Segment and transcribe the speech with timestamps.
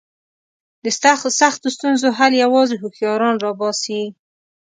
[0.83, 0.85] د
[1.39, 4.01] سختو ستونزو حل یوازې هوښیاران را باسي.